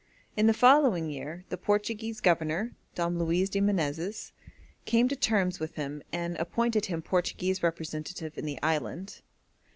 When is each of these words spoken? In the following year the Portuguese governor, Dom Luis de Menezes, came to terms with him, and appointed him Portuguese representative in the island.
In 0.35 0.47
the 0.47 0.53
following 0.55 1.11
year 1.11 1.45
the 1.49 1.59
Portuguese 1.59 2.21
governor, 2.21 2.71
Dom 2.95 3.19
Luis 3.19 3.49
de 3.51 3.61
Menezes, 3.61 4.31
came 4.85 5.07
to 5.07 5.15
terms 5.15 5.59
with 5.59 5.75
him, 5.75 6.01
and 6.11 6.35
appointed 6.37 6.87
him 6.87 7.03
Portuguese 7.03 7.61
representative 7.61 8.35
in 8.35 8.45
the 8.45 8.59
island. 8.63 9.21